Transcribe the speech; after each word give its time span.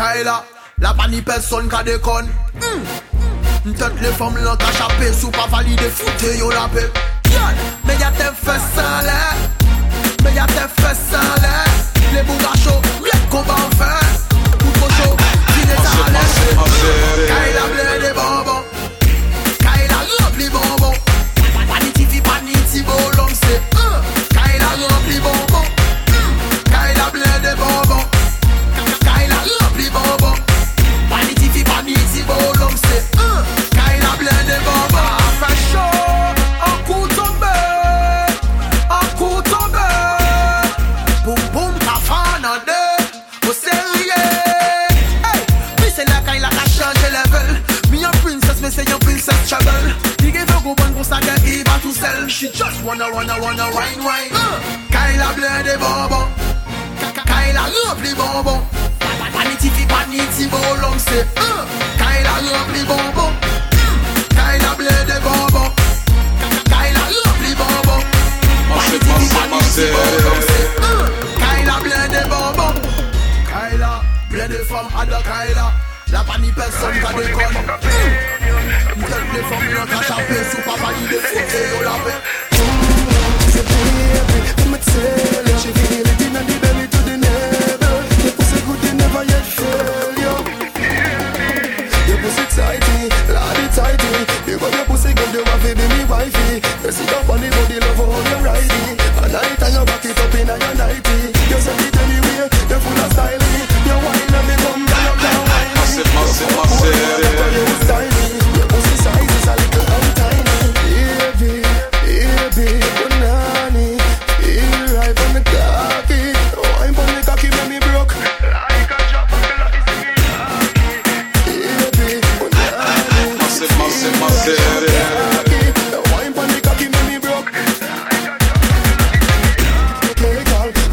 kay 0.00 0.24
la 0.24 0.40
La 0.80 0.94
pa 0.96 1.06
ni 1.12 1.20
person 1.20 1.68
ka 1.68 1.82
dekon 1.84 2.24
mm. 2.56 2.82
Mtet 3.68 4.00
le 4.00 4.12
fom 4.16 4.36
lan 4.44 4.56
ka 4.62 4.72
chapè 4.78 5.12
Sou 5.12 5.32
pa 5.36 5.46
valide 5.52 5.88
foute 6.00 6.36
yo 6.40 6.48
la 6.54 6.66
pep 6.74 7.00
Yon, 7.34 7.60
me 7.84 7.96
yaten 8.00 8.39
lovely 57.70 58.08
li 58.08 58.14
bonbon. 58.14 58.60
Paniti 59.32 59.70
fi 59.70 59.84
paniti 59.86 60.46
bo 60.48 60.58
long 60.82 60.98
se 60.98 61.24
Kyla 62.00 62.34
lovely 62.50 62.80
li 62.80 62.84
Kyla 62.86 63.26
Kaila 64.36 64.70
ble 64.78 64.94
de 65.10 65.18
bonbon. 65.26 65.70
Kaila 66.72 67.04
rap 67.14 67.38
li 67.44 67.52
bonbon 67.60 68.02
Paniti 68.70 69.12
fi 69.18 69.26
paniti 69.34 69.84
bo 69.94 70.02
long 70.24 70.42
se 70.48 70.58
Kyla 71.42 71.76
ble 71.84 72.00
de 72.14 72.22
bonbon. 72.32 72.74
Kyla 73.50 73.92
ble 74.30 74.48
de 74.48 74.64
fom 74.64 74.86
ada 74.96 75.22
Kaila. 75.22 75.66
La 76.12 76.24
pani 76.24 76.50
person 76.50 76.94
ka 77.02 77.10
dekon 77.14 77.54
Mwen 78.98 79.24
ple 79.30 79.42
fom 79.46 79.64
yon 79.70 79.86
ka 79.86 80.00
chapen 80.08 80.42
sou 80.50 80.62
pa 80.66 80.74
pa 80.82 80.90
ni 80.96 81.06
de 81.06 81.18
fote 81.22 81.60
yo 81.70 81.82
la 81.86 81.89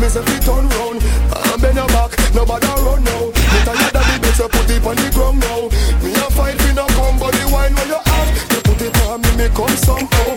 me 0.08 0.14
say 0.14 0.24
fit 0.24 0.42
turn 0.44 0.68
round. 0.80 1.04
And 1.04 1.62
bend 1.62 1.76
your 1.76 1.88
back, 1.88 2.12
nobody 2.34 2.68
run 2.68 3.04
now. 3.04 3.24
Me 3.28 3.60
tell 3.68 3.76
you 3.76 3.92
that 3.92 4.06
the 4.08 4.16
bitch 4.24 4.40
you 4.40 4.48
put 4.48 4.70
it 4.72 4.86
on 4.88 4.96
the 4.96 5.08
ground 5.12 5.40
now. 5.44 5.68
Me 6.00 6.12
a 6.16 6.28
fight 6.32 6.56
fi 6.56 6.72
no 6.74 6.88
come 6.96 7.20
but 7.20 7.36
the 7.36 7.44
wine 7.52 7.76
where 7.76 7.92
you 7.92 8.00
have 8.00 8.30
You 8.52 8.60
put 8.64 8.82
it 8.82 8.96
on 9.04 9.20
me, 9.22 9.32
me 9.36 9.48
come 9.52 9.76
somehow. 9.76 10.30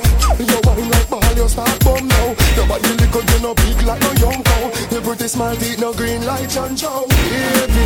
You 0.43 0.59
wine 0.67 0.91
like 0.91 1.09
ball, 1.09 1.35
you 1.39 1.49
start 1.49 1.79
bum 1.85 2.03
now. 2.09 2.35
Your 2.59 2.67
body 2.67 2.91
little, 2.99 3.23
you 3.23 3.39
no 3.43 3.55
big 3.55 3.79
like 3.87 4.03
no 4.03 4.13
young 4.19 4.43
cow. 4.43 4.65
You 4.91 5.01
pretty 5.01 5.29
smile, 5.29 5.57
teeth 5.57 5.79
no 5.79 5.93
green 5.95 6.27
like 6.27 6.51
Chan 6.51 6.75
Chow. 6.77 7.07
Baby 7.31 7.80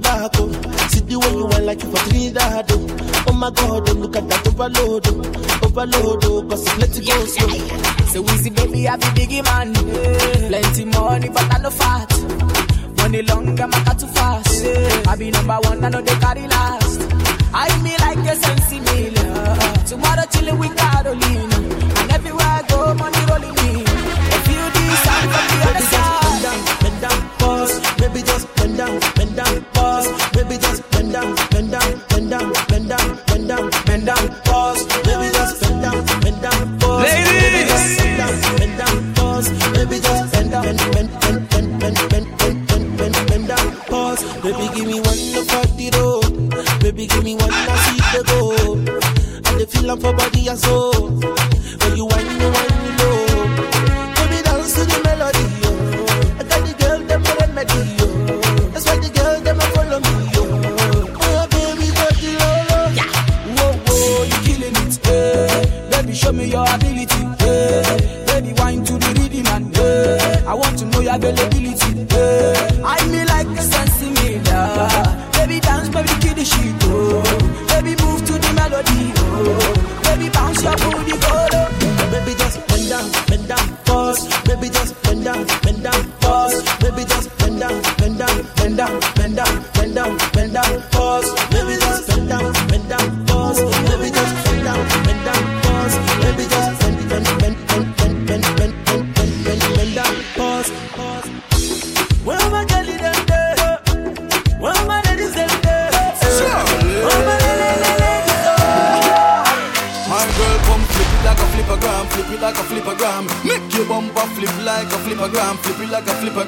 back, 0.00 0.32
oh. 0.36 0.50
See 0.88 1.00
the 1.00 1.18
way 1.18 1.30
you 1.32 1.44
want 1.46 1.64
like 1.64 1.82
you 1.82 1.90
for 1.90 1.98
three 2.10 2.28
that, 2.30 2.66
oh. 2.72 3.24
Oh 3.28 3.32
my 3.32 3.50
God, 3.50 3.88
oh, 3.88 3.92
look 3.94 4.16
at 4.16 4.28
that 4.28 4.46
overload, 4.48 5.06
oh. 5.08 5.66
Overload, 5.66 6.24
oh, 6.24 6.42
cause 6.48 6.64
let 6.78 6.96
it 6.96 7.06
go 7.06 7.24
slow. 7.24 8.06
So 8.10 8.26
see 8.38 8.50
baby, 8.50 8.88
I 8.88 8.96
be 8.96 9.06
biggie 9.14 9.44
man. 9.44 9.72
Yeah. 9.74 10.48
Plenty 10.48 10.84
money, 10.86 11.28
but 11.28 11.54
I 11.54 11.58
no 11.58 11.70
fat. 11.70 12.10
Money 12.96 13.22
long, 13.22 13.60
I'm 13.60 13.70
not 13.70 13.98
too 13.98 14.06
fast. 14.08 14.64
Yeah. 14.64 15.02
I 15.08 15.16
be 15.16 15.30
number 15.30 15.56
one, 15.62 15.84
I 15.84 15.88
know 15.90 16.00
they 16.02 16.14
carry 16.18 16.46
last. 16.48 17.00
I 17.52 17.82
me 17.82 17.96
like 17.98 18.18
a 18.18 18.36
sensi 18.36 18.80
million. 18.80 19.84
Tomorrow 19.86 20.22
chillin' 20.32 20.58
with 20.58 20.74
baby, 47.00 47.14
give 47.14 47.24
me 47.24 47.34
one 47.34 47.52
and 47.52 47.70
I 47.70 47.76
see 47.76 47.96
the 48.12 48.22
go. 48.26 48.74
And 49.50 49.60
the 49.60 49.66
feeling 49.66 50.00
for 50.00 50.12
body 50.12 50.48
and 50.48 50.58
soul. 50.58 51.08
When 51.80 51.96
you 51.96 52.04
whine, 52.04 52.26
you 52.40 52.50
whine, 52.52 52.76
you 52.84 52.92
low. 53.00 53.18
Baby, 54.16 54.38
dance 54.44 54.74
to 54.74 54.84
the 54.84 55.00
melody, 55.04 55.44
yo. 55.62 55.70
I 56.36 56.44
got 56.44 56.60
the 56.66 56.72
girl, 56.78 57.00
them 57.08 57.24
a 57.24 57.32
remedy, 57.40 57.80
yo. 57.96 58.06
Oh. 58.06 58.70
That's 58.72 58.86
why 58.86 58.96
the 58.96 59.08
girl, 59.16 59.40
them 59.40 59.58
a 59.58 59.66
follow 59.72 60.00
me, 60.00 60.14
yo. 60.34 60.42
Oh, 61.24 61.46
baby, 61.50 61.88
got 61.96 62.20
low. 62.20 62.36
lolo. 62.40 62.80
Yeah. 62.92 63.08
Whoa, 63.56 63.72
whoa, 63.86 64.22
you 64.24 64.38
killing 64.44 64.76
it, 64.76 65.06
eh? 65.08 65.90
Baby, 65.90 66.14
show 66.14 66.32
me 66.32 66.44
your 66.50 66.66
ability, 66.68 67.22
eh? 67.40 68.26
Baby, 68.26 68.52
whine 68.60 68.84
to 68.84 68.92
the 68.98 69.10
rhythm 69.16 69.46
and, 69.54 69.76
hey. 69.76 70.44
I 70.46 70.54
want 70.54 70.78
to 70.80 70.84
know 70.86 71.00
your 71.00 71.14
availability, 71.14 72.06
eh? 72.12 72.69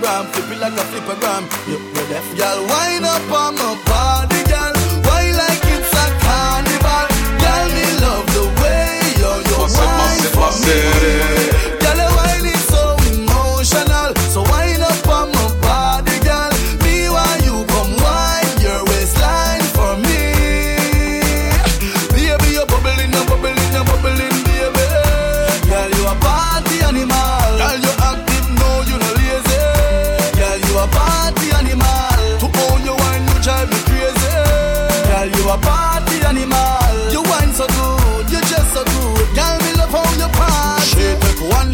flip 0.03 0.51
it 0.51 0.59
like 0.59 0.73
a 0.73 0.85
flipper 0.91 1.19
gram. 1.21 1.45
You, 1.67 1.79
you 1.79 2.07
deaf, 2.11 2.27
y'all. 2.35 2.67
Why 2.67 2.92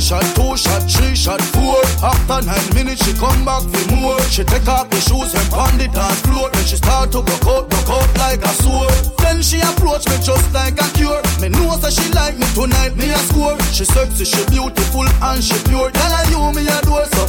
shot, 0.09 0.25
two 0.35 0.57
shot, 0.57 0.83
three 0.89 1.15
shot, 1.15 1.41
four. 1.53 1.77
After 2.01 2.41
nine 2.41 2.69
minutes, 2.73 3.05
she 3.05 3.13
come 3.13 3.45
back 3.45 3.61
for 3.61 3.85
more. 3.95 4.21
She 4.33 4.43
take 4.43 4.67
off 4.67 4.89
the 4.89 4.97
shoes 4.97 5.35
and 5.37 5.49
pound 5.53 5.81
it 5.83 5.93
on 5.93 6.15
floor. 6.25 6.49
Then 6.51 6.65
she 6.65 6.77
start 6.77 7.13
to 7.13 7.21
go 7.21 7.37
out, 7.53 7.69
broke 7.69 7.91
out 7.93 8.09
like 8.17 8.41
a 8.41 8.53
sword. 8.65 8.89
Then 9.19 9.43
she 9.43 9.61
approach 9.61 10.09
me 10.09 10.17
just 10.25 10.49
like 10.55 10.81
a 10.81 10.89
cure. 10.97 11.21
Me 11.41 11.49
know 11.53 11.77
that 11.77 11.93
she 11.93 12.09
like 12.17 12.39
me 12.41 12.49
tonight, 12.57 12.97
me 12.97 13.13
a 13.13 13.21
score. 13.29 13.61
She 13.77 13.85
sexy, 13.85 14.25
she 14.25 14.43
beautiful 14.49 15.05
and 15.05 15.45
she 15.45 15.61
pure. 15.69 15.91
Tell 15.91 16.13
her 16.17 16.25
you 16.33 16.41
me 16.57 16.65
a 16.65 16.81
door, 16.89 17.05
so. 17.13 17.29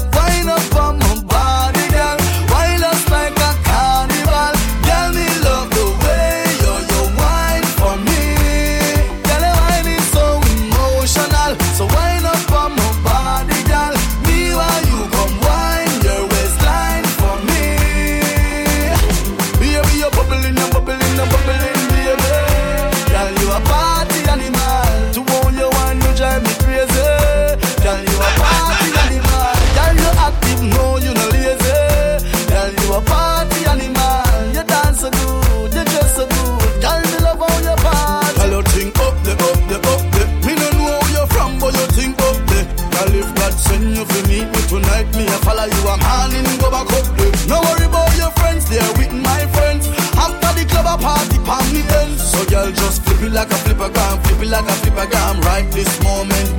When 43.80 43.96
you 43.96 44.04
feel 44.04 44.28
meet 44.28 44.44
me 44.52 44.62
tonight, 44.68 45.08
me 45.16 45.24
I 45.24 45.40
follow 45.40 45.64
you 45.64 45.88
I'm 45.88 46.04
morning 46.04 46.44
go 46.60 46.68
back 46.68 46.92
up. 46.92 47.08
No 47.48 47.64
worry 47.64 47.88
about 47.88 48.12
your 48.20 48.28
friends, 48.36 48.68
they 48.68 48.76
are 48.76 48.94
with 49.00 49.16
my 49.16 49.48
friends. 49.56 49.88
After 50.20 50.52
the 50.52 50.68
club, 50.68 50.84
I 50.84 51.00
party 51.00 51.40
palm 51.48 51.64
me 51.72 51.80
end. 52.04 52.20
So 52.20 52.44
girl, 52.52 52.68
just 52.76 53.08
flip 53.08 53.24
it 53.24 53.32
like 53.32 53.48
a 53.48 53.56
flipper 53.64 53.88
gram, 53.88 54.20
flip 54.28 54.44
it 54.44 54.52
like 54.52 54.68
a 54.68 54.76
flipper 54.84 55.08
gram. 55.08 55.40
Right 55.48 55.64
this 55.72 55.88
moment, 56.04 56.59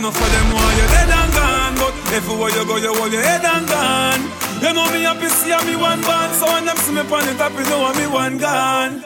enough 0.00 0.16
of 0.16 0.32
them 0.32 0.48
want 0.52 0.76
your 0.80 0.88
head 0.96 1.10
and 1.12 1.32
gone 1.36 1.74
But 1.76 1.94
everywhere 2.12 2.50
you 2.56 2.64
go, 2.64 2.76
you 2.76 2.94
hold 2.94 3.12
your 3.12 3.22
head 3.22 3.44
and 3.44 3.68
gone 3.68 4.22
You 4.62 4.72
know 4.72 4.88
me 4.92 5.04
happy, 5.04 5.28
see 5.28 5.52
me 5.68 5.76
one 5.76 6.00
band 6.00 6.32
So 6.34 6.46
when 6.46 6.64
them 6.64 6.76
see 6.78 6.94
me 6.96 7.02
pan 7.04 7.28
it 7.28 7.40
up, 7.40 7.52
you 7.52 7.64
know 7.68 7.92
me 7.92 8.06
one 8.06 8.38
gone 8.38 9.04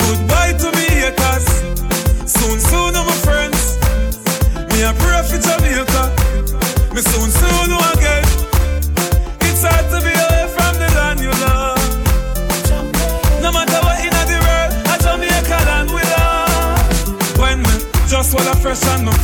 Goodbye 0.00 0.56
to 0.56 0.68
me 0.72 0.86
haters 1.04 1.46
Soon, 2.24 2.58
soon, 2.58 2.96
I'm 2.96 3.04
my 3.06 3.16
friends 3.20 3.76
Me 4.72 4.80
a 4.88 4.92
pray 4.96 5.20
for 5.28 5.36
Jamaica. 5.36 6.02
Me 6.94 7.00
soon, 7.04 7.30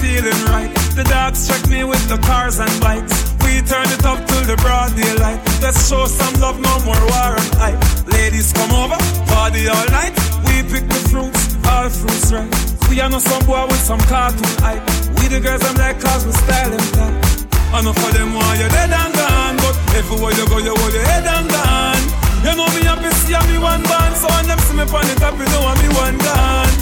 feeling 0.07 0.43
right, 0.55 0.71
the 0.95 1.03
dogs 1.11 1.51
check 1.51 1.63
me 1.67 1.83
with 1.83 2.03
the 2.07 2.19
cars 2.23 2.59
and 2.63 2.71
bikes. 2.79 3.35
We 3.43 3.59
turn 3.67 3.91
it 3.91 4.05
up 4.07 4.23
till 4.31 4.45
the 4.47 4.57
broad 4.63 4.95
daylight. 4.95 5.43
Let's 5.59 5.91
show 5.91 6.07
some 6.07 6.35
love, 6.39 6.59
no 6.63 6.75
more 6.87 7.03
war 7.11 7.35
and 7.35 7.53
hype. 7.59 7.83
Ladies 8.07 8.53
come 8.55 8.71
over, 8.71 8.99
party 9.27 9.67
all 9.67 9.87
night. 9.91 10.15
We 10.47 10.63
pick 10.63 10.87
the 10.87 11.01
fruits, 11.11 11.59
all 11.67 11.91
fruits 11.91 12.31
right. 12.31 12.51
We 12.89 13.03
are 13.03 13.11
no 13.11 13.19
some 13.19 13.43
boy 13.51 13.67
with 13.67 13.83
some 13.83 13.99
cartoon 14.07 14.47
hype. 14.63 14.85
We 15.19 15.27
the 15.27 15.41
girls 15.43 15.67
I'm 15.67 15.75
like 15.75 15.99
cause 15.99 16.23
we 16.23 16.33
style 16.33 16.71
them 16.71 16.87
tight. 16.95 17.19
Enough 17.75 17.99
of 17.99 18.13
them 18.15 18.31
want 18.35 18.63
you 18.63 18.71
dead 18.71 18.95
and 18.95 19.13
gone, 19.13 19.57
but 19.59 19.75
everywhere 19.99 20.33
you 20.39 20.47
go 20.47 20.59
you 20.63 20.75
hold 20.79 20.95
your 20.95 21.03
head 21.03 21.27
and 21.27 21.51
gone. 21.51 22.05
You 22.47 22.55
know 22.55 22.69
me 22.79 22.87
happy 22.87 23.11
see 23.27 23.35
me 23.51 23.59
one 23.59 23.83
band, 23.91 24.15
so 24.15 24.31
when 24.31 24.47
them 24.47 24.61
see 24.63 24.79
me 24.79 24.87
on 24.87 25.05
the 25.11 25.15
top, 25.19 25.35
you 25.35 25.51
know 25.51 25.67
me 25.83 25.89
one 25.99 26.19
gone. 26.23 26.75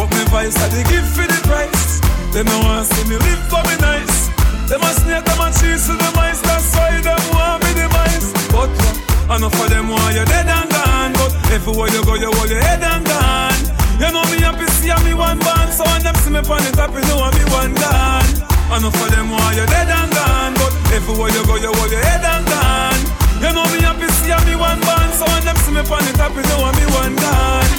But 0.00 0.08
me 0.16 0.24
vice 0.32 0.56
I 0.56 0.68
they 0.72 0.84
give 0.88 1.04
for 1.12 1.28
the 1.28 1.40
price. 1.44 2.09
They 2.30 2.44
no 2.46 2.58
want 2.62 2.86
see 2.86 3.04
me 3.10 3.16
live 3.18 3.42
for 3.50 3.58
me 3.66 3.74
nice. 3.82 4.30
Them 4.70 4.82
a 4.86 4.90
snake, 4.94 5.26
them 5.26 5.40
a 5.42 5.50
cheese 5.50 5.82
to 5.90 5.98
the 5.98 6.10
mice, 6.14 6.38
that's 6.46 6.70
why 6.78 6.94
them 7.02 7.18
want 7.34 7.58
me 7.66 7.74
the 7.74 7.90
mice. 7.90 8.30
But 8.54 8.70
uh, 8.70 9.34
enough 9.34 9.58
of 9.58 9.66
them 9.66 9.90
want 9.90 10.14
you 10.14 10.24
dead 10.30 10.46
and 10.46 10.70
gone, 10.70 11.12
but 11.18 11.34
everywhere 11.50 11.90
you 11.90 12.02
go 12.06 12.14
you 12.14 12.30
hold 12.30 12.48
your 12.48 12.62
head 12.62 12.86
and 12.86 13.02
gone. 13.02 13.58
You 13.98 14.14
know 14.14 14.22
me 14.30 14.38
happy 14.46 14.70
see 14.78 14.94
me 15.02 15.12
one 15.12 15.42
band, 15.42 15.74
so 15.74 15.82
when 15.90 16.06
them 16.06 16.14
see 16.22 16.30
me 16.30 16.38
on 16.38 16.62
the 16.62 16.70
top, 16.70 16.94
you 16.94 17.02
know 17.10 17.18
me 17.34 17.42
one 17.50 17.74
gone. 17.74 18.30
Enough 18.78 18.94
of 18.94 19.08
them 19.10 19.34
want 19.34 19.58
you 19.58 19.66
dead 19.66 19.90
and 19.90 20.10
gone, 20.14 20.54
but 20.54 20.70
everywhere 20.94 21.34
you 21.34 21.42
go 21.50 21.58
you 21.58 21.74
hold 21.74 21.90
your 21.90 21.98
head 21.98 22.22
and 22.22 22.46
gone. 22.46 23.02
You 23.42 23.50
know 23.50 23.66
me 23.74 23.82
happy 23.82 24.06
see 24.22 24.30
me 24.46 24.54
one 24.54 24.78
band, 24.78 25.10
so 25.18 25.26
when 25.26 25.42
them 25.42 25.58
see 25.66 25.74
me 25.74 25.82
on 25.82 26.02
the 26.06 26.14
top, 26.14 26.30
you 26.30 26.46
know 26.46 26.70
me 26.78 26.86
one 26.94 27.18
gone. 27.18 27.70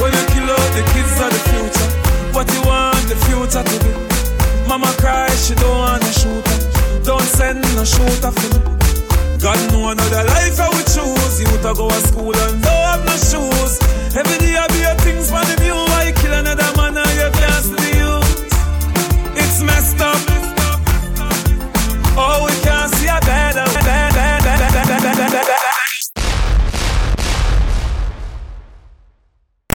When 0.00 0.16
you 0.16 0.24
kill 0.32 0.48
out 0.48 0.70
the 0.72 0.82
kids 0.96 1.12
of 1.20 1.28
the 1.28 1.40
future, 1.52 1.90
what 2.38 2.54
you 2.54 2.62
want 2.62 3.02
the 3.10 3.16
future 3.26 3.64
to 3.66 3.76
be. 3.82 3.90
Mama 4.68 4.86
cries, 5.02 5.48
she 5.48 5.54
don't 5.56 5.76
want 5.76 6.04
a 6.04 6.12
shooter. 6.20 6.58
Don't 7.02 7.28
send 7.36 7.60
no 7.74 7.82
shooter 7.82 8.30
for 8.30 8.48
me. 8.54 8.60
God 9.42 9.58
know 9.72 9.88
another 9.90 10.22
life 10.22 10.60
I 10.60 10.68
would 10.70 10.86
choose. 10.86 11.40
You 11.40 11.50
to 11.66 11.74
go 11.74 11.88
to 11.90 12.00
school 12.06 12.36
and 12.36 12.62
don't 12.62 12.84
have 12.90 13.02
no 13.10 13.16
shoes. 13.30 13.72
Every 14.14 14.38
day 14.38 14.54
I 14.54 14.68
be 14.68 14.82
a 14.86 14.94
things 15.02 15.30
for 15.30 15.42
the 15.50 15.56
music. 15.60 15.87